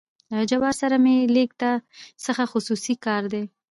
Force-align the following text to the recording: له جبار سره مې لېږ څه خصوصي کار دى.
له 0.35 0.39
جبار 0.51 0.73
سره 0.81 0.95
مې 1.03 1.15
لېږ 1.35 1.51
څه 2.23 2.31
خصوصي 2.51 2.95
کار 3.05 3.23
دى. 3.33 3.43